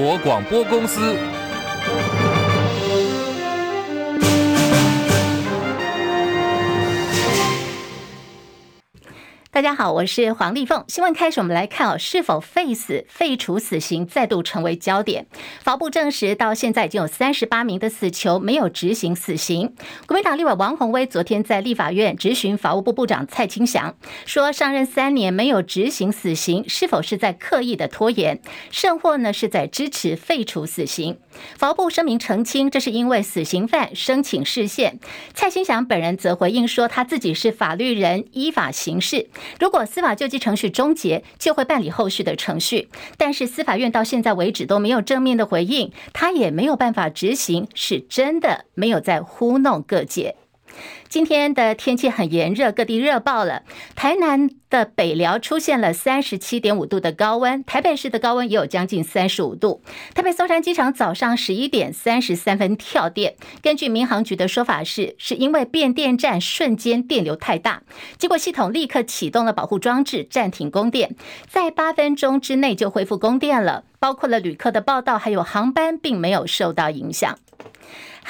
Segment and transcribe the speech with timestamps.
[0.00, 1.37] 国广播公司。
[9.68, 10.82] 大家好，我是黄丽凤。
[10.88, 15.26] 新闻开始，我们来看哦，是否废死、废除死刑再度成为焦点。
[15.62, 19.74] 法部证实，到现在已经有三十八名的死囚没有执行死刑。
[20.06, 23.94] 国民党立委王鸿薇昨天在立法院质询法务部部长蔡清祥，
[24.24, 28.40] 说上任三年没有执行死刑，是否是在刻意的拖延，
[28.70, 31.18] 甚或呢是在支持废除死刑？
[31.58, 34.98] 法务部声明澄清，这是因为死刑犯申请释宪。
[35.34, 39.28] 蔡清祥本人则回应说，他自己是法律人，依法行事。
[39.58, 42.88] 如果司法救济程序终结，就会办理后续的程序。
[43.16, 50.36] 但是司法院到现在为止都没有正面的回应，他也没有办法执行，是真的没有在糊弄各界。
[51.08, 53.62] 今天的天气很炎热，各地热爆了。
[53.94, 59.82] 台南的北寮出现了三十七点五度的高温，台北市的高温也有将近三十五度。
[60.14, 67.82] 台北松山机场早上十一点三十三分跳电，根据民航局的说法是，是因为变电站瞬间电流太大，
[68.18, 71.16] 结果系统立刻启动了保护装置，暂停供电，
[71.48, 73.84] 在八分钟之内就恢复供电了。
[74.00, 77.36] 包括了旅客的报道，还有航班并没有受到影响。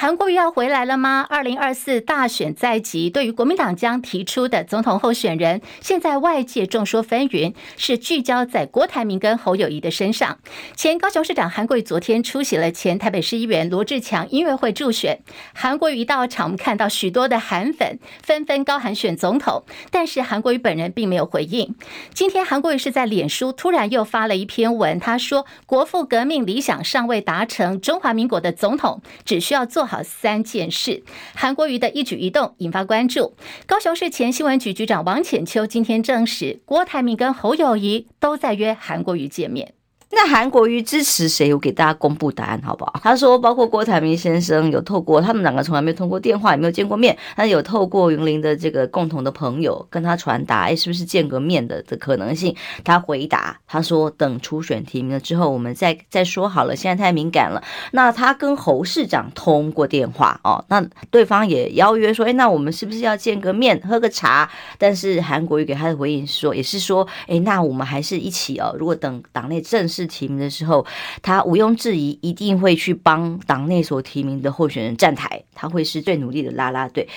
[0.01, 1.27] 韩国瑜要回来了吗？
[1.29, 10.39] 二零二四大选在即，对于国民党将提出的总统候选人，现在外界众说纷纭，是聚焦在郭台铭跟侯友谊的身上。
[10.73, 15.19] 前高雄市长韩国瑜昨天出席了前台北市议员罗志强音乐会助选，
[15.53, 21.75] 韩国瑜到场，我们看到许多的韩粉纷纷高喊选总统，但是韩国瑜本人并没有回应。
[22.13, 33.33] 今天韩国瑜是在脸书突然又发了一篇文，他说：“国父革命理想尚未达成，中华民国的总统只需要做。”好三件事，韩国瑜的一举一动引发关注。
[33.65, 39.73] 高雄市前新闻局局长王浅秋今天证实，郭台铭跟侯友谊都在约韩国瑜见面。
[40.11, 41.53] 那韩国瑜支持谁？
[41.53, 42.99] 我给大家公布答案好不好？
[43.03, 52.55] 他说，包括郭台铭先生有透过他们两个从来没有通过电话，也没有见过面，他有透过云林的这个共同的朋友跟他传达，哎，是不是见个面的的可能性？
[52.83, 57.63] 他回答，他说等初选提名了之后，我们再再说好了，现在太敏感了。
[57.91, 64.49] 那他跟侯市长通过电话哦，那对方也邀约说，哎，那我们是不是要见个面喝个茶？
[64.79, 69.98] 但是韩国瑜给他的回应说，也是说，哎，那我们还是一起哦，如果等党内正式。
[69.99, 70.85] 是提名的时候，
[71.21, 77.07] 他毋庸置疑一定会去帮党内所提名的候选人站台，他会是最努力的拉拉队。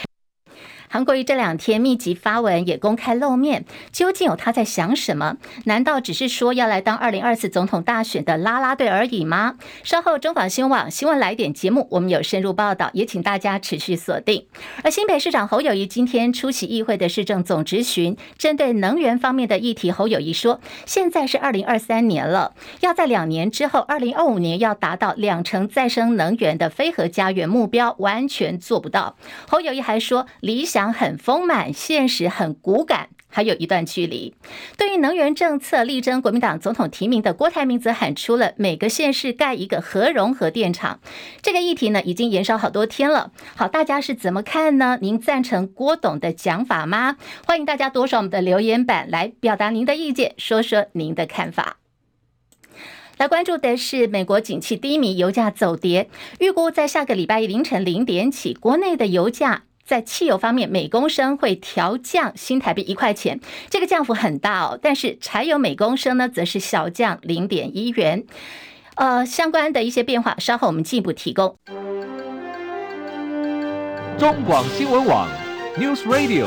[0.92, 5.38] 韩国瑜这两天密集发文，也公开露面，究竟有他在想什么？
[5.64, 9.54] 难道只是说要来当二零二四总统大选的拉拉队而已吗？
[9.82, 14.44] 稍后中广新闻网新闻来点节目，我们有深入报道，也请大家持续锁定。
[14.84, 29.16] 而新北市长侯友谊今天出席议会的市政总质询，针对能源方面的议题，侯友谊说，现在是二零二三年了，要在两年之后，二零二五年要达到两成再生能源的非核家园目标，完全做不到。
[29.48, 30.81] 侯友谊还说，理想。
[30.90, 34.34] 很丰满，现实很骨感，还有一段距离。
[34.78, 41.00] 对于能源政策力争国民党总统提名的郭台铭，则喊出了每个县市盖一个核融合电厂。
[41.42, 43.32] 这个议题呢，已经延烧好多天了。
[43.54, 44.98] 好，大家是怎么看呢？
[45.02, 47.18] 您赞成郭董的讲法吗？
[47.46, 51.76] 欢迎大家多上我们的留言板来表达您的意见，说说您的看法。
[53.18, 56.08] 来关注的是美国景气低迷，油价走跌，
[56.40, 59.62] 预估在下个礼拜一凌晨零点起，国内的油价。
[59.84, 64.78] 在汽油方面，每公升会调降新台币一块钱，这个降幅很大哦。
[64.80, 68.24] 但是柴油每公升呢，则是小降零点一元。
[68.94, 71.56] 呃，相关的一些变化，稍后我们进一步提供。
[74.18, 75.28] 中广新闻网
[75.76, 76.46] ，News Radio。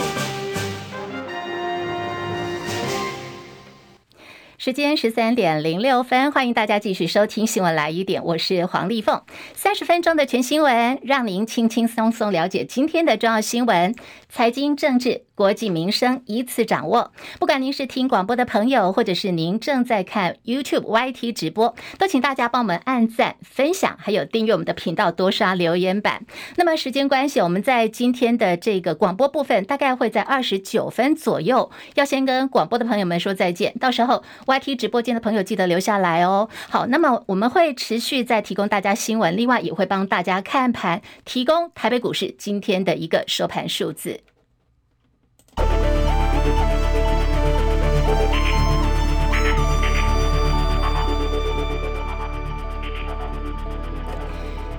[4.65, 9.21] 时间十三点零六分，欢迎大家继续收听新闻来一点，我是黄丽凤。
[9.53, 13.93] 三十分钟的全新闻，让您轻轻松松了解今天的重要新闻、
[14.27, 15.21] 财经、政治。
[15.35, 26.25] 国际民生一次掌握，不管您是听广播的朋友，或者是您正在看 YouTube YT 直播，都请大家帮我们按赞、分享，还有订阅我们的频道，多刷留言板。
[26.55, 33.73] 那么时间关系，我们在今天的这个广播部分，大概会在二十九分左右，要先跟广播的朋友们说再见。
[33.77, 34.23] 到时候
[34.55, 36.47] YT 直播间的朋友记得留下来哦。
[36.69, 44.21] 好，那么我们会持续再提供大家新闻，另外也会帮大家看盘，提供台北股市今天的一个收盘数字。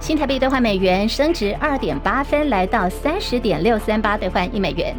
[0.01, 4.95] 新台币兑换美元升值二点八分，来到三十点六三八兑换一美元。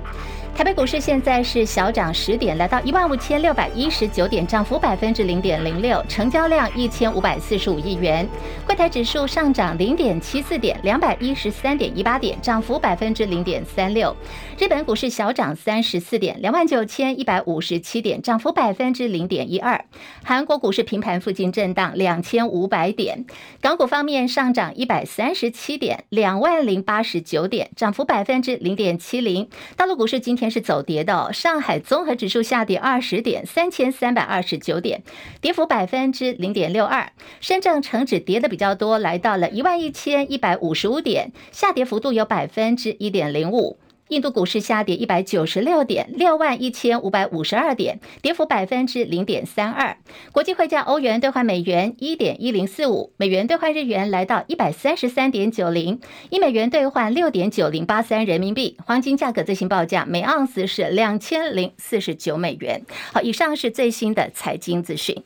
[0.57, 8.27] 台北股市现在是小涨十点，来到一万五千六百一十九点，涨幅百分之零点零六，成交量一千五百四十五亿元。
[8.65, 14.17] 柜台指数上涨零点七四点，两百一十三点一八点，涨幅百分之零点三六。
[14.57, 19.85] 日本股市小涨三十四点，两万九千一百五十七点，涨幅百分之零点一二。
[20.23, 23.27] 韩国股市平盘附近震荡两千五百点。
[23.61, 29.47] 港股方面上涨一百三十七点，两万零八十九点，涨幅百分之零点七零。
[29.75, 30.46] 大陆股市今天。
[30.49, 35.03] 是走跌的，上海综合指数下跌二十点，三千三百二十九点，
[35.41, 37.11] 跌幅百分之零点六二。
[37.39, 43.77] 深圳成指跌的比较多，来到了一万一千一百五十五点，下跌幅度有百分之一点零五。
[44.09, 49.97] 印度股市下跌一百九十六点，六万一千五百五十二点，跌幅百分之零点三二。
[50.31, 55.99] 国际汇价，欧元兑换美元一点一零四五，美元兑换日元来到一百三十三点九零，
[56.29, 58.77] 一美元兑换六点九零八三人民币。
[58.85, 62.83] 黄金价格最新报价每盎司是两千零四十九美元。
[63.11, 65.23] 好，以上是最新的财经资讯。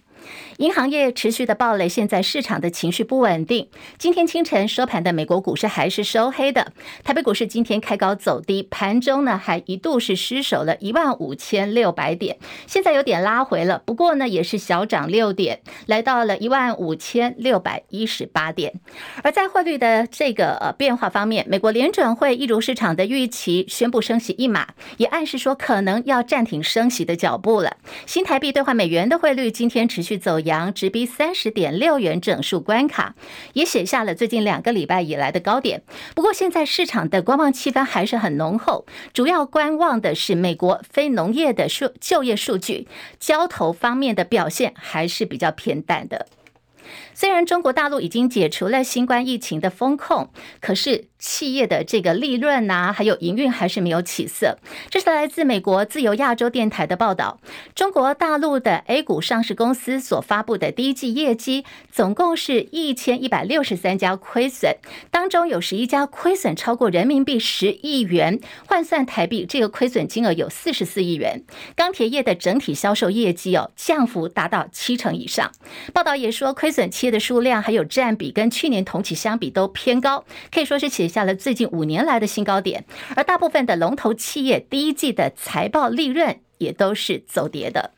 [0.62, 3.68] 银行业持续的暴雷，现在市场的情绪不稳定。
[3.98, 6.72] 今天清晨收盘的美国股市还是收黑的，
[7.04, 12.38] 台北股市今天开高走低，盘中呢还一度是失守了一万五千六百点，
[12.68, 18.80] 现在有点拉回了，不过呢也是小涨六点，来到了一万五千六百一十八点。
[19.24, 24.68] 而在汇率的这个呃变化方面，美国联准会一如市场的预期，宣布升息一码，
[24.98, 27.78] 也暗示说可能要暂停升息的脚步了。
[28.06, 30.74] 新台币兑换美元的汇率今天持续走阳。
[30.74, 33.16] 直逼三十点六元整数关卡，
[33.54, 35.84] 也写下了最近两个礼拜以来的高点。
[36.16, 42.88] 不过，现在市场的观望气氛还是很浓厚，主要观望的是美国非农业的数就业数据，
[43.20, 46.28] 交投方面的表现还是比较偏淡的。
[47.14, 54.58] 虽然中国大陆已经解除了新冠疫情的封控，可是企业的这个利润呐、啊，还有营运还是没有起色。
[54.90, 57.40] 这是来自美国自由亚洲电台的报道。
[57.76, 64.76] 中国大陆的 A 股上市公司所发布的第一季业绩，总共是一千一百六十三家亏损，
[65.12, 71.44] 当中有十一家亏损超过人民币十亿元，换算台币，这个亏损金额有四十四亿元。
[71.76, 75.52] 钢铁业的整体销售业绩哦，降幅达到七成以上。
[75.94, 82.86] 报道也说，亏损企业的数量还有占比跟去年同期相比都偏高，可以说是写下了最近五年来的新高点。
[83.16, 87.92] 而大部分的龙头企业第一季的财报利润也都是走跌的。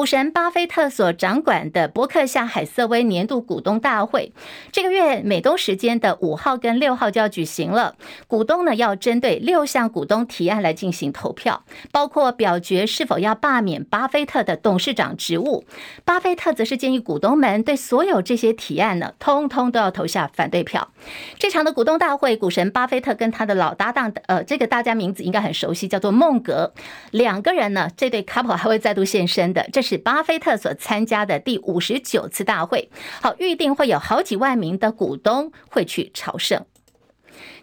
[0.00, 4.32] 股神巴菲特所掌管的伯克夏海瑟威年度股东大会，
[4.72, 7.96] 这个月美东时间的五号跟六号就要举行了。
[8.26, 15.66] 股东呢要针对六项股东提案来进行投票，包括表决是否要罢免巴菲特的董事长职务。
[16.06, 20.90] 巴菲特则是建议股东们对所有这些提案呢，通通都要投下反对票。
[21.38, 26.72] 这场的股东大会，股神巴菲特跟他的老搭档，呃，这个大家名字应该很熟悉，叫做孟格。
[27.10, 29.68] 两个人呢，这对 couple 还会再度现身的。
[29.70, 32.88] 这是是巴菲特所参加的第五十九次大会，
[33.20, 36.64] 好，预定会有好几万名的股东会去朝圣。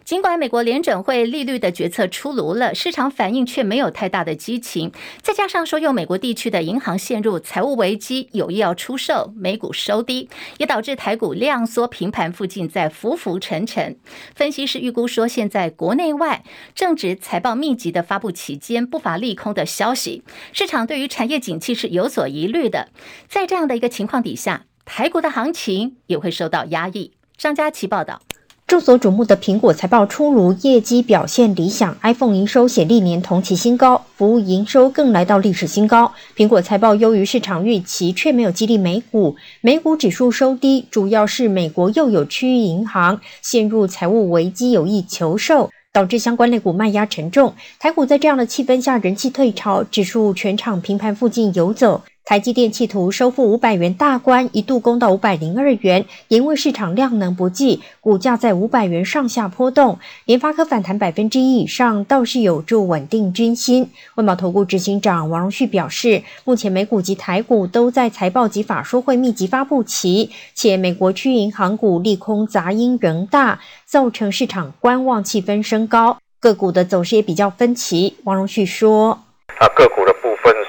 [0.08, 4.90] 尽管美国联准会利率的决策出炉了，市场反应却没有太大的激情。
[5.20, 13.98] 再加上说，又美国地区的银行陷入财务危机，有意要出售，美股收低，也导致台股量缩平盘附近在浮浮沉沉。
[14.34, 16.42] 分析师预估说，现在国内外
[16.74, 20.22] 正值财报密集的发布期间，不乏利空的消息，
[20.54, 22.88] 市场对于产业景气是有所疑虑的。
[23.28, 27.12] 在这样的一个情况底下，台股的行情也会受到压抑。
[27.36, 28.22] 张佳琪报道。
[28.68, 36.12] 众所瞩目的苹果财报出炉，业绩表现理想，iPhone 营收显历年同期新高，服务营收更来到历史新高。
[36.36, 47.54] 苹果财报优于市场预期，却没有激励美股，美股指数收低，主要是美国又有区域银行陷入财务危机，有意求售，导致相关类股卖压沉重。
[47.78, 52.02] 台股在这样的气氛下，人气退潮，指数全场平盘附近游走。
[52.28, 59.98] 台积电企图收复五百元大关，一度攻到五百零二元，因为市场量能不济，股价在五百元上下波动。
[60.26, 63.88] 联发科反弹百分之一以上，倒是有助稳定军心。
[64.16, 78.16] 万宝投顾执行长王荣旭表示，目前美股及台股都在财报及法说会密集发布期，且美国区银行股利空杂音仍大，造成市场观望气氛升高，个股的走势也比较分歧。
[78.24, 79.18] 王荣旭说。
[79.58, 80.27] 啊，个股的部，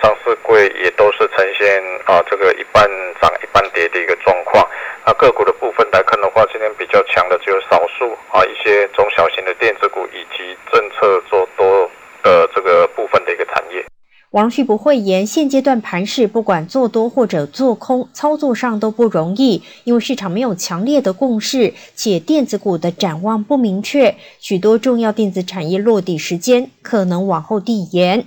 [0.10, 1.68] 上市柜也都是呈现
[2.06, 2.84] 啊这个一半
[3.22, 4.68] 涨一半跌的一个状况。
[5.06, 11.88] 那个股的部分来看的话，今天比较强的只有少数啊一些中小型的电子股以及政策做多
[12.24, 13.86] 的这个部分的一个产业。
[14.32, 28.26] 王旭不讳言，现阶段盘市不管做多或者做空，操作上都不容易，因为市场没有强烈的共识，且电子股的展望不明确，许多重要电子产业落地时间可能往后递延。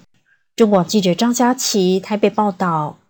[0.63, 3.02] 中广记者张佳琪台北报道。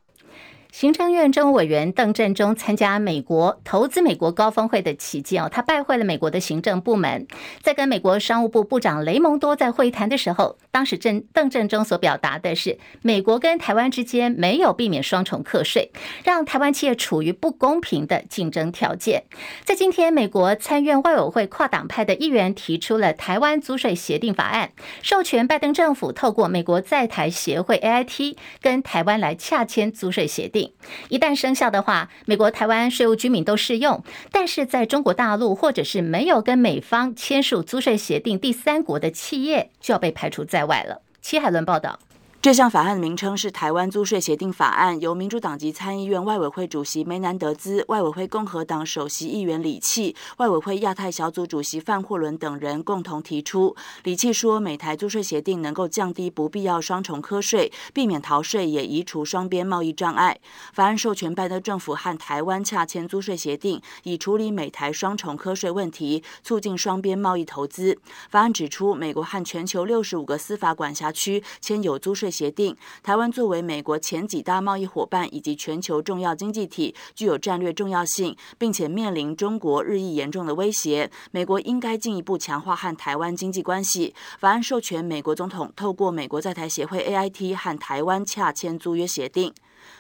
[0.73, 7.27] 行政院政务委员邓振中参加美国投资美国高峰会的期间哦，他拜会了美国的行政部门，
[7.61, 15.93] 在跟美国商务部部长雷蒙多在会谈的时候，当时郑邓振中所表达的是，美国跟台湾之间没有避免双重课税，
[16.25, 19.25] 让台湾企业处于不公平的竞争条件。
[19.65, 30.62] 在今天，美国参院外委会跨党派的议员提出了台湾租税协定法案，授权拜登政府透过美国在台协会 AIT 跟台湾来洽签租税协定。
[31.09, 41.01] 一旦生效的话，美国、台湾税务居民都适用，但是在中国大陆或者是没有跟美方签署租税协定第三国的企业就要被排除在外了。
[41.21, 41.99] 齐海伦报道。
[42.43, 53.77] 这项法案的名称是《台湾租税协定法案》，由民主党籍参议院外委会主席梅南德兹、外委会共和党首席议员李契、外委会亚太小组主席范霍伦等人共同提出。
[54.03, 60.37] 李契说，美台租税协定能够降低不必要双重课税，避免逃税，也移除双边贸易障碍。
[60.73, 67.97] 法案授权拜登政府和台湾洽签租税协定，以处理美台双重课税问题，促进双边贸易投资。
[68.29, 72.32] 法案指出，美国和全球六十五个司法管辖区签有租税。
[72.33, 81.11] 协定，台湾作为美国前几大贸易伙伴以及全球重要经济体，具有战略重要性，并且面临中国日益严重的威胁。
[81.31, 84.15] 美国应该进一步强化和台湾经济关系。
[84.39, 89.53] 法案授权美国总统透过美国在台协会 AIT 和台湾洽签租约协定。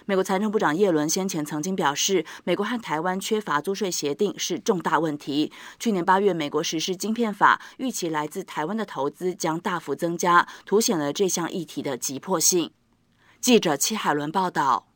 [0.05, 5.53] 美国财政部长耶伦先前曾经表示，美国和台湾缺乏租税协定是重大问题。
[5.79, 12.73] 去年八月，美国实施晶片法，预期来自台湾的投资将大幅增加，凸显了这项议题的急迫性。
[13.41, 14.92] 记者戚海伦报道。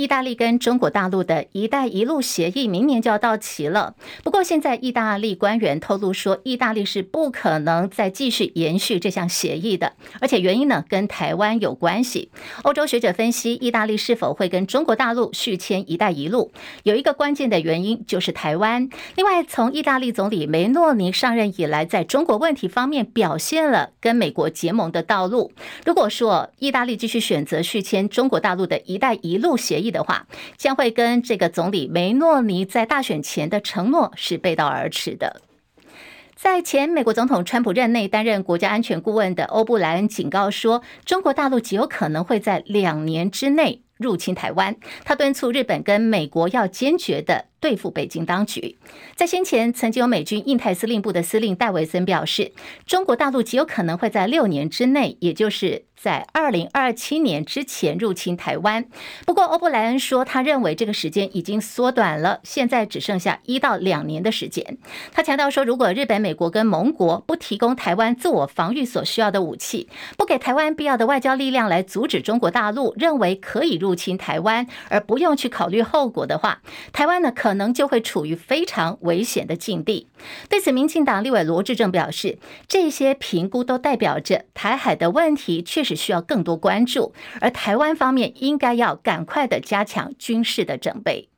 [0.00, 3.94] 意大利跟中国大陆的一带一路协议明年就要到期了。
[4.24, 12.30] 不过，现在意大利官员透露说，意大利是不可能再继续延续这项协议的，而且原因呢跟台湾有关系。
[12.62, 16.50] 欧洲学者分析，意大利是否会跟中国大陆续签一带一路，
[16.84, 18.88] 有一个关键的原因就是台湾。
[19.16, 25.52] 另外，从意大利总理梅诺尼上任以来，在中国问题方面表现了跟美国结盟的道路。
[25.84, 35.42] 如果说意大利继续选择续签中国大陆的一带一路协议，的话，将会跟这个总理梅诺尼在大选前的承诺是背道而驰的。
[36.34, 44.74] 在前美国总统川普任内担任国家安全顾问的欧布莱恩警告说，中国大陆极有可能会在两年之内入侵台湾。
[45.04, 48.78] 他敦促日本跟美国要坚决的对付北京当局。
[49.14, 52.50] 在先前，曾经有美军印太司令部的司令戴维森表示，
[52.84, 55.84] 中国大陆极有可能会在六年之内，也就是。
[56.00, 58.86] 在二零二七年之前入侵台湾，
[59.26, 64.78] 不过欧布莱恩说，他认为这个时间已经缩短了，现在只剩下一到两年的时间。
[65.12, 80.08] 他强调说，如果日本、美国跟盟国不提供台湾自我防御所需要的武器，不给台湾必要的外交力量来阻止中国大陆认为可以入入侵台湾，而不用去考虑后果的话，台湾呢可能就会处于非常危险的境地。
[80.48, 85.90] 对此，民进党立委罗志正表示，这些评估都代表着台海的问题确实。
[86.00, 91.28] 需要更多关注，而台湾方面应该要赶快的加强军事的准备。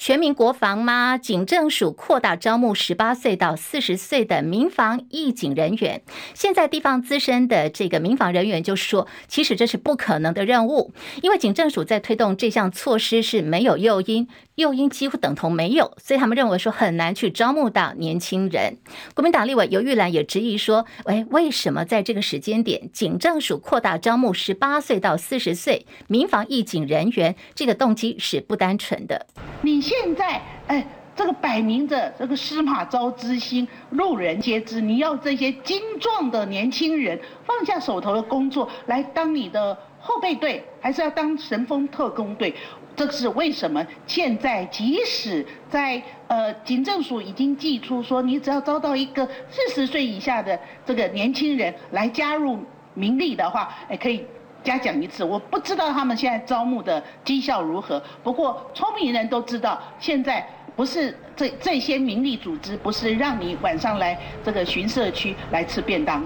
[0.00, 1.18] 全民国防吗？
[1.18, 6.00] 警政署扩大招募十八岁到四十岁的民防义警人员。
[6.32, 18.78] 现在地方资深的这个民防人员就说，其实这是不可能的任务，因为警政署在推动这项措施是没有诱因，诱因几乎等同没有，所以他们认为说很难去招募到年轻人。
[19.14, 29.26] 国民党立委游玉兰也质疑说，喂，为什么在这个时间点，警政署扩大招募十八岁到四十岁民防义警人员，这个动机是不单纯的。
[29.60, 34.80] 你现在哎，这个摆明着这个司马昭之心，路人皆知。
[34.80, 42.54] 你要这些精壮的年轻人放下手头的工作来当你的后备队，还是要当神风特工队？
[42.94, 43.84] 这是为什么？
[44.06, 50.56] 现在即使在呃警政署已经祭出说，你只要招到一个四十岁以下的
[50.86, 52.60] 这个年轻人来加入
[52.94, 54.24] 民力的话，哎，可以。
[54.62, 58.02] 加奖一次，我不知道他们现在招募的绩效如何。
[58.22, 66.22] 不过聪明人都知道，现在不是这这些名利组织，不是让你晚上来这个巡社区来吃便当。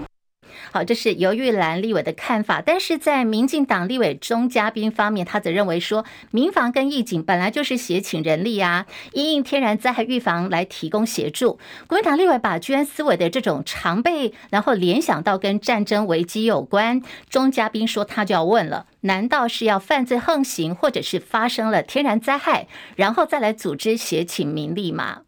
[0.75, 2.61] 好，这是由玉兰立委的看法。
[2.61, 11.57] 但是在民进党立委钟嘉宾方面，他则认为说，民防跟义警本来就是协请人力啊，因应天然灾害预防来提供协助。
[11.87, 18.87] 国民党立委把居安思危的这种常备然后联想到跟战争危机有关，钟嘉宾说他就要问了。
[18.99, 22.67] 难道是要犯罪横行，或者是发生了天然灾害，
[22.97, 25.21] 然后再来组织协请民力吗？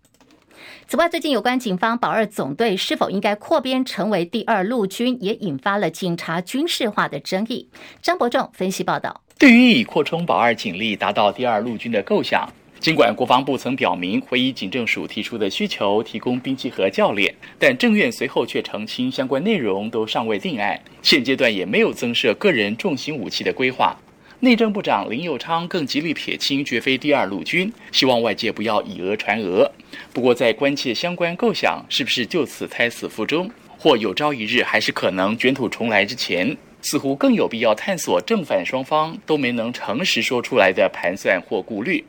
[0.89, 7.67] 此外，最近有关警方保二总队是否应该扩编成为第二陆军，也引发了警察军事化的争议。
[8.01, 12.48] 张伯仲分析报道，对于以扩充保二警力达到第二陆军的构想。
[12.79, 23.94] 尽管国防部曾表明会以警政署提出的需求提供兵器和教练，但政院随后却澄清相关内容都尚未定案，现阶段也没有增设个人重型武器的规划。
[24.39, 29.67] 内政部长林右昌更极力撇清绝非第二陆军，希望外界不要以讹传讹。
[30.13, 42.06] 不过，在关切相关构想是不是就此胎死腹中，或有朝一日还是可能卷土重来之前，似乎更有必要探索正反双方都没能诚实说出来的盘算或顾虑。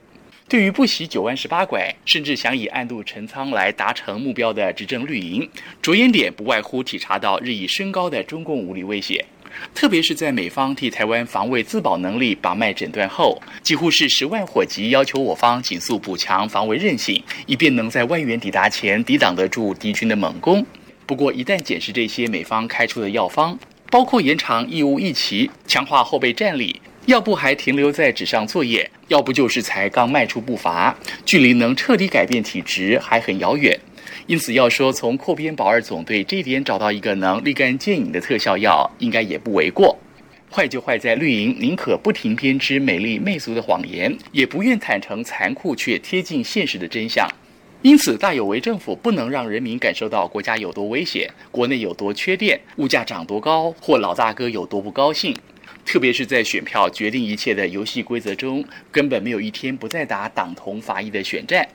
[0.50, 5.48] 对于不惜九弯十八拐，甚至想以暗度陈仓来达成目标的执政绿营，
[5.80, 9.24] 着眼点不外乎体察到日益升高的中共武力威胁。
[9.74, 20.64] 特别是在美方替台湾防卫自保能力把脉诊断后，几乎是十万火急，要求我方尽速补强防卫韧性，以便能在万元抵达前抵挡得住敌军的猛攻。
[21.06, 23.58] 不过，一旦检视这些美方开出的药方，
[23.90, 26.80] 包括延长义务役期、强化后备战力。
[27.06, 33.80] 要不还停留在纸上作业，要不就是才刚迈出步伐，距离能彻底改变体质还很遥远。
[34.26, 39.96] 因此，要说从扩编保二总队这一点找到一个能立竿见影的特效药，应该也不为过。
[40.50, 47.28] 坏就坏在绿营宁可不停编织美丽媚俗的谎言，也不愿坦诚残酷却贴近现实的真相。
[47.82, 55.36] 因此，大有为政府不能让人民感受到国家有多危险，国内有多缺电，物价涨多高，或老大哥有多不高兴。
[55.84, 61.66] 特别是在选票决定一切的游戏规则中，根本没有一天不再打党同伐异的选战。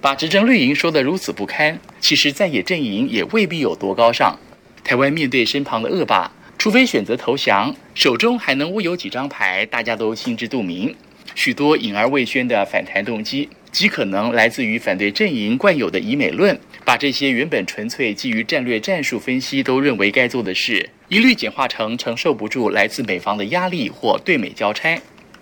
[0.00, 4.38] 把执政绿营说得如此不堪，其实在野阵营也未必有多高尚。
[4.84, 10.94] 台湾面对身旁的恶霸，除非选择投降，手中还能握有几张牌，大家都心知肚明。
[11.34, 16.58] 许多隐而未宣的反弹动机，极可能来自于反对阵营惯有的以美论。
[16.84, 24.98] 把这些原本纯粹基于战略战术分析都认为该做的事，一律简化成承受不住来自美方的压力或对美交差。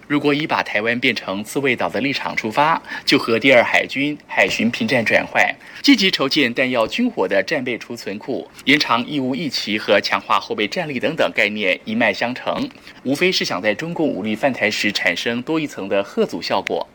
[0.09, 5.45] 如果以把台湾变成刺猬岛的立场出发，就和第二海军海巡平战转换，
[5.83, 12.69] 积极筹建弹药军火的战备储存库，延长义务役期和强化后备战力等等概念一脉相承，
[13.03, 16.87] 无非是想在中共武力犯台时产生多一层的贺阻效果。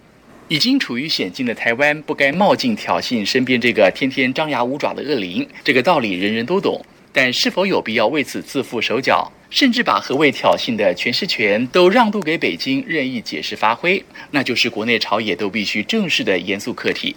[0.47, 5.47] 已经处于险境的台湾，不该冒进挑衅身边这个天天张牙舞爪的恶灵。
[5.63, 14.01] 这个道理人人都懂，但是否有必要为此自缚手脚，甚至把何谓挑衅的诠释权都让渡给北京任意解释发挥？
[14.31, 17.13] 那就是国内朝野都必须正视的严肃课题。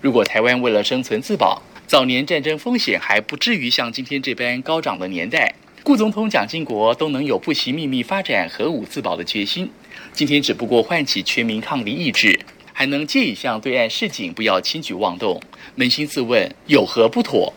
[0.00, 9.70] 如果台湾为了生存自保，早年战争风险还不至于像今天这般高涨的年代，顾总统蒋经国都能有不惜秘密发展核武自保的决心，
[10.14, 12.40] 今天只不过唤起全民抗敌意志。
[12.72, 15.40] 还能借以向对岸示警，不要轻举妄动。
[15.78, 17.52] 扪心自问，有何不妥？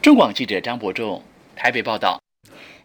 [0.00, 1.22] 中广记者张伯仲
[1.54, 2.18] 台北报道。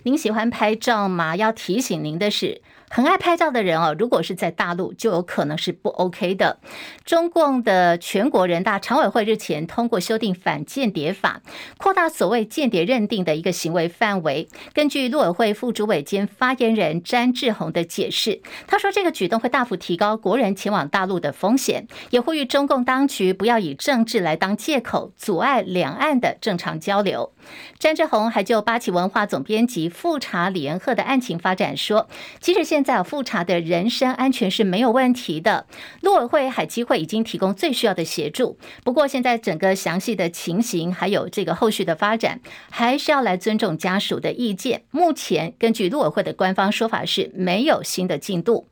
[0.03, 1.35] 您喜欢拍照吗？
[1.35, 2.61] 要提醒您的是。
[2.95, 6.60] 很爱拍照的人哦，如果是在大陆，就有可能是不 OK 的。
[7.03, 11.41] 中共的全国人大常委会日前通过修订反间谍法，
[11.79, 14.47] 扩大所谓间谍认定的一个行为范围。
[14.75, 27.34] 根据陆委会副主委兼发言人詹志宏的解释，他说这个举动会大幅提高国人前往大陆的风险，也呼吁中共当局不要以政治来当借口，阻碍两岸的正常交流。
[27.79, 32.08] 詹志宏还就八旗文化总编辑复查李延贺的案情发展说，
[32.39, 35.65] 即使现在复查的人身安全是没有问题的，
[36.01, 38.57] 陆委会海基会已经提供最需要的协助。
[38.83, 44.83] 不过，现在整个详细的情形还有这个后续的发展，还是要来尊重家属的意见。
[44.91, 48.67] 目前根据陆委会的官方说法是没有新的进度。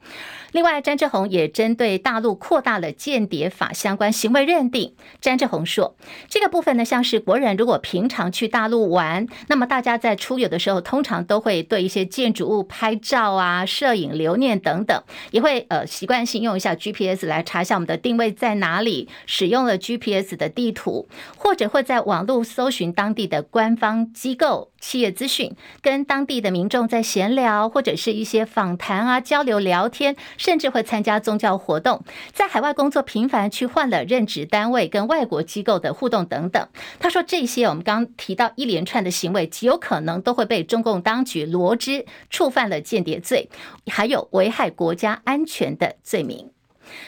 [0.52, 4.94] 另外，詹志宏也针对大陆扩大了间谍法相关行为认定。
[5.22, 5.96] 詹志宏说，
[6.28, 24.71] 这个部分呢，像是国人如果平常去大陆玩，那么大家在出游的时候，通常都会对一些建筑物拍照啊、摄影留念等等，也会呃习惯性用一下 GPS 来查一下我们的定位在哪里，使用了 GPS 的地图，或者会在网络搜寻当地的官方机构。
[24.82, 32.04] 企业资讯，跟当地的民众在闲聊，或者是一些访谈啊、交流聊天，甚至会参加宗教活动。
[32.34, 36.68] 在海外工作频繁，去换了任职单位，跟外国机构的互动等等。
[37.00, 43.50] 他说这些我们刚提到一连串的行为，极有可能都会被中共当局罗织，触犯了间谍罪，
[43.86, 46.50] 还有危害国家安全的罪名。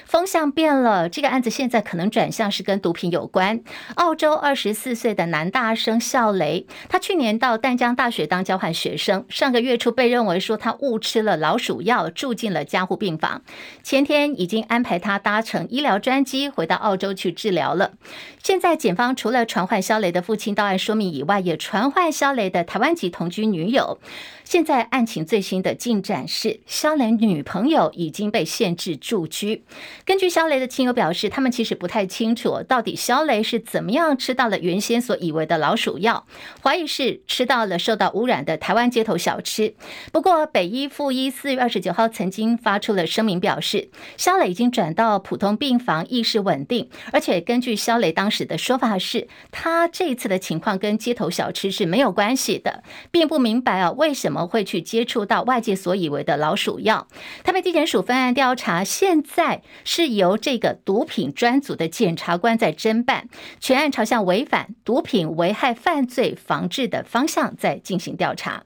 [0.06, 3.62] 风向变了，这个案子现在可能转向是跟毒品有关。
[3.96, 13.42] 澳洲二十四岁的男大生肖雷，他去年到淡江大学当交换学生，上个月初被认为说他误吃了老鼠药，住进了加护病房。
[13.82, 17.94] 前天已经安排他搭乘医疗专机回到澳洲去治疗了。
[18.42, 24.00] 现在检方除了传唤肖雷的父亲到案说明以外，也传唤肖雷的台湾籍同居女友。
[24.44, 29.64] 现在案情最新的进展是，肖雷女朋友已经被限制住居。
[30.06, 36.26] 根据肖雷的亲友表示，他们其实不太清楚到底肖雷是怎么样吃到了原先所以为的老鼠药，
[36.62, 39.74] 怀疑是吃到了受到污染的台湾街头小吃。
[40.12, 46.90] 不过，北医附一四月二十九号曾经发出了声明，表示肖雷已经转到普通病房，意识稳定。
[47.12, 54.44] 而且，根据肖雷当时的说法是，他这次的情况跟街头小吃是没有关系的，并不明白啊为什么。
[54.54, 57.08] 会去接触到外界所以为的老鼠药？
[57.44, 59.53] 台北地检署分案调查，现在
[59.84, 63.28] 是由这个毒品专组的检察官在侦办，
[63.60, 68.64] 全案朝向违反毒品危害犯罪防治的方向在进行调查。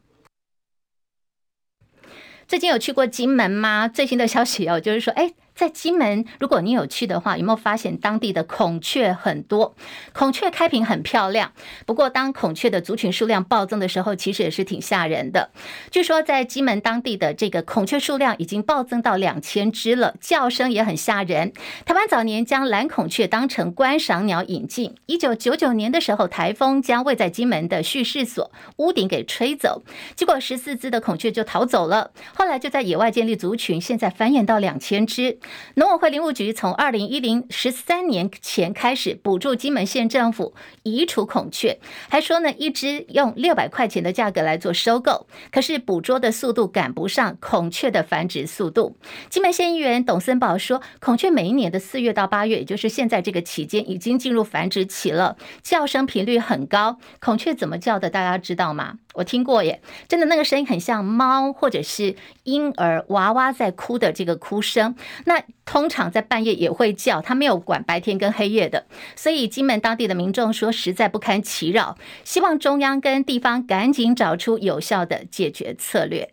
[2.47, 3.88] 最近有去过金门吗？
[3.88, 5.34] 最新的消息哦，就是说，哎。
[5.58, 9.76] 在金门，如果你有去的话，有没有发现当地的孔雀很多？
[10.13, 11.52] 孔雀开屏很漂亮。
[11.88, 15.50] 不过，当孔雀的族群数量暴增的时候，其实也是挺吓人的。
[15.89, 21.52] 据说，在金门当地的这个孔雀数量已经暴增到两千只了，叫声也很吓人。
[21.88, 24.93] 台湾早年将蓝孔雀当成观赏鸟引进。
[25.08, 29.82] 一九九九年的时候，台风将位在金门的叙事所屋顶给吹走，
[30.15, 32.12] 结果十四只的孔雀就逃走了。
[32.36, 35.39] 后来就在野外建立族群，现在繁衍到两千只。
[35.76, 41.80] 农委会林务局从二零一零十三年前开始补助金门县政府移除孔雀，
[42.10, 48.98] 还说呢，一只用六百块钱的价格来做收购，可是捕捉的速度赶不上孔雀的繁殖速度。
[49.30, 56.98] 金门县议员董森宝说，孔雀每一年的四月到八月，也就是现在这个期间，已经进入繁殖期了，叫声频率很高。
[57.20, 58.96] 孔雀怎么叫的，大家知道吗？
[59.14, 64.96] 我听过耶，真的那个声音很像猫或者是婴儿娃娃在哭的这个哭声。
[65.26, 68.86] 那通常在半夜也会叫，他没有管白天跟黑夜的。
[69.15, 76.32] 所以金门当地的民众说实在不堪其扰，希望中央跟地方赶紧找出有效的解决策略。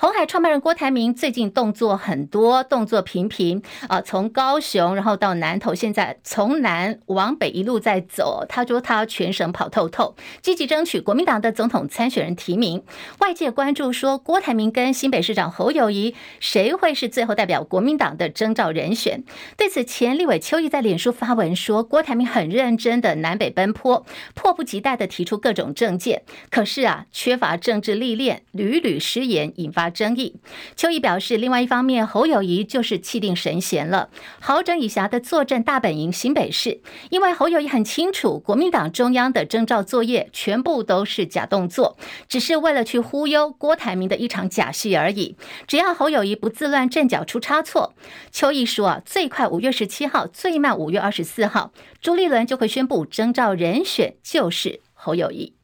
[0.00, 8.46] 红海创办人郭台铭最近动作很多，动作频频啊，从高雄然后到南投，现在从南往北一路在走。
[8.48, 12.82] 他说他全省跑透透，积极争取国民党的总统参选人提名。
[13.18, 19.22] 外界关注说，郭台铭跟新北市长侯友谊谁会是最后代表国民党的征召人选？
[19.58, 29.89] 对此，前立委邱毅在脸书发文说，郭台铭很认真的南北奔波，迫不及待的提出各种政见，可是啊，缺乏政治历练，屡屡失言，引发。
[29.90, 30.36] 争议，
[30.76, 34.08] 邱毅表示，另外一方面，侯友谊就是气定神闲了，
[34.40, 41.96] 好整以暇的坐镇大本营新北市，因为侯友谊很清楚，国民党中央的征召作业全部都是假动作，
[42.28, 45.36] 只是为了去忽悠郭台铭的一场假戏而已。
[45.66, 47.94] 只要侯友谊不自乱阵脚出差错，
[48.30, 55.59] 邱毅说啊，最快五月十七号，最慢五月二十四号，朱立伦就会宣布征召人选就是侯友谊。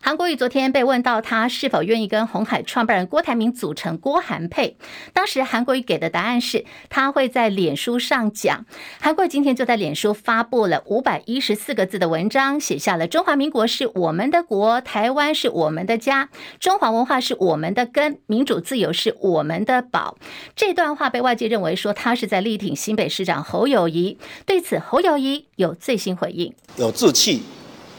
[0.00, 4.76] 韩国瑜昨天被问到他是否愿意跟红海创办人郭台铭组成郭韩配，
[5.12, 8.64] 当时韩国瑜给的答案是他会在脸书上讲。
[9.00, 16.30] 韩国瑜今天就在脸书发布了五百一十四个字的文章，写下了“中华民国是我们的国，台湾是我们的家，
[16.60, 20.16] 中华文化是我们的根，民主自由是我们的宝”。
[20.54, 24.16] 这段话被外界认为说他是在力挺新北市长侯友谊。
[24.46, 27.42] 对此，侯友谊有最新回应：有志气，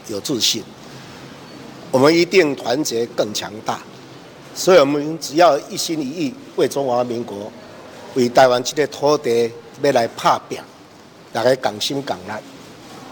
[0.08, 0.62] 有自信。
[1.90, 3.80] 我们一定团结更强大，
[4.54, 7.50] 所以我们只要一心一意为中华民国、
[8.14, 9.50] 为台湾这个土地
[9.82, 10.56] 要来拍拼，
[11.32, 12.32] 大家同心共力，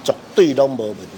[0.05, 0.97] 绝对都没问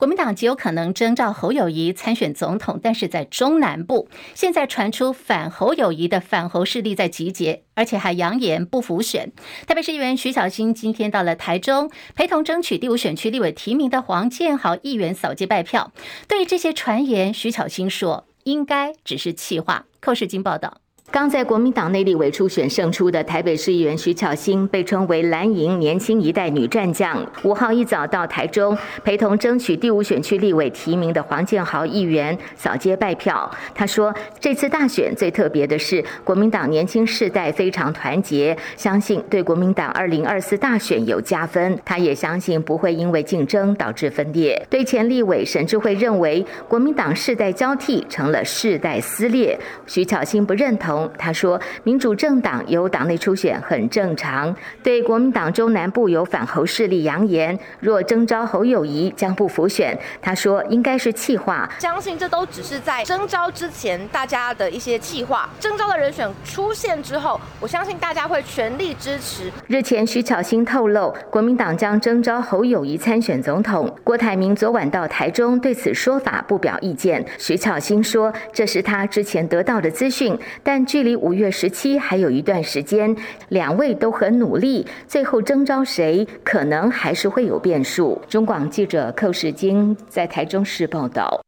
[0.00, 9.30] 国民党极有可能征召侯友宜参选总统，但是在中南部，现在传出反侯友宜的反侯势力在集结，而且还扬言不服选。
[9.66, 15.92] 台北市议员徐小新今天到了台中，陪同争取第五选区立委提名的黄建豪议员扫街拜票。
[16.26, 19.84] 对于这些传言，徐小新说应该只是气话。
[20.00, 20.78] 寇世金报道。
[21.12, 27.20] 刚在国民党内立委初选胜出的台北市议员徐巧芯，被称为蓝营年轻一代女战将。
[27.42, 33.50] 五号一早到台中，陪同争取第五选区立委提名的黄建豪议员扫街拜票。
[33.74, 41.76] 他说，这次大选最特别的是，国民党年轻世代非常团结，相信对国民党二零二四大选有加分。
[41.84, 44.64] 他也相信不会因为竞争导致分裂。
[44.70, 50.99] 对前立委沈志慧认为，国民党世代交替成了世代撕裂，徐巧芯不认同。
[51.16, 59.98] 他说：“民主政党由党内初选很正常。”对国民党中南部有反侯势力扬言，若征召侯友谊将不服选。
[60.20, 65.48] 他说：“应该是气话，相信这都只是在征召之前大家的一些气话。
[65.58, 73.90] 征召的人选出现之后，我相信大家会全力支持。”日前，徐巧芯透露，国民党将征召侯友谊参选总统。
[74.04, 77.24] 郭台铭昨晚到台中，对此说法不表意见。
[77.38, 83.14] 徐巧芯说：“这是他之前得到的资讯，但。”距离五月十七还有一段时间，
[83.50, 88.20] 两位都很努力，最后征召谁可能还是会有变数。
[88.28, 91.40] 中广记者寇世京在台中市报道。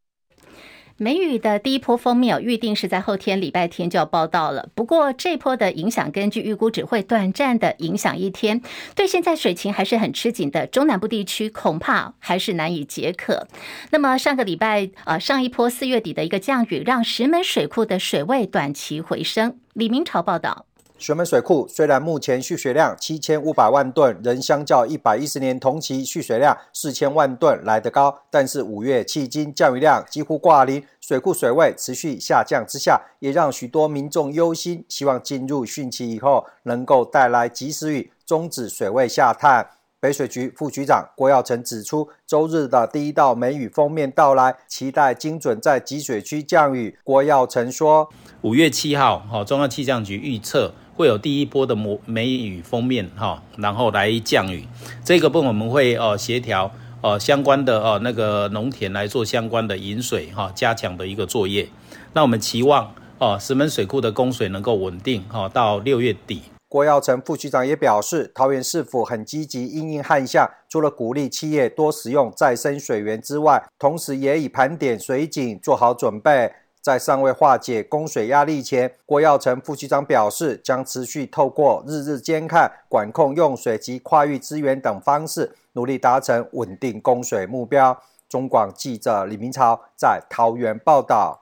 [1.02, 4.68] 梅雨的第一波锋面预定是在后天礼拜天就要报到了。
[4.76, 8.62] 不过这波的影响，根据预估只会短暂的影响一天，
[8.94, 13.48] 对现在水情还是很吃紧的中南部地区，恐怕还是难以解渴。
[13.90, 19.58] 那么上个礼拜，呃，上一波四月底的一个降雨，让石门水库的水位短期回升。
[19.72, 20.66] 李明朝报道。
[21.02, 39.66] 石门水库虽然目前蓄水量七千五百万吨，仍相较一百一十年同期蓄水量四千万吨来得高，但是五月迄今降雨量几乎挂零，水库水位持续下降之下，也让许多民众忧心，希望进入汛期以后能够带来及时雨，终止水位下探。
[39.98, 46.96] 北水局副局长郭耀成指出，周日的第一道梅雨锋面到来，期待精准在集水区降雨。
[47.04, 48.08] 郭耀成说，
[48.42, 50.72] 五月七号，中央气象局预测。
[50.94, 54.64] 会有第一波的梅雨锋面哈，然后来降雨。
[55.04, 61.68] 这个部分我们会呃协调呃相关的呃那个农田来做相关的引水哈，加强的一个作业。
[62.12, 66.42] 那我们期望哦石门水库的供水能够稳定哈，到六月底。
[66.68, 76.50] 郭耀成副局长也表示，桃园市府很积极因应旱象，除了鼓励企业多使用再生水源之外，同时也已盘点水井，做好准备。
[76.82, 87.96] 在尚未化解供水压力前，郭耀成副局长表示，将持续透过日日监看、管控用水及跨域资源等方式，努力达成稳定供水目标。
[88.28, 91.40] 中广记者李明朝在桃园报道。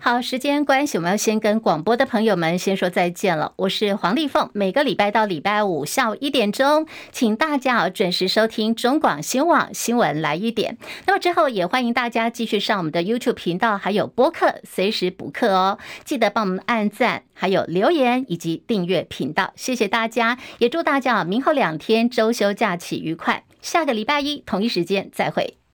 [0.00, 3.52] 好，时间关系，我们要先跟广播的朋友们先说再见了。
[3.56, 10.78] 我是黄丽凤，每个礼拜到礼拜五下午一点钟，请大家准时收听中广新网新闻来一点。
[11.06, 15.78] 那么之后也欢迎大家继续上我们的 YouTube 频道，还有播客随时补课哦。
[16.04, 23.44] 记得帮我们按赞，还有留言以及订阅频道，谢谢大家，也祝大家明后两天周休假期愉快。
[23.60, 25.58] 下个礼拜一同一时间再会。